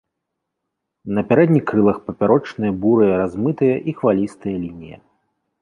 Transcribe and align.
На 1.17 1.23
пярэдніх 1.31 1.63
крылах 1.73 1.97
папярочныя 2.07 2.71
бурыя 2.87 3.13
размытыя 3.23 3.75
і 3.93 3.99
хвалістыя 4.01 4.55
лініі. 4.67 4.97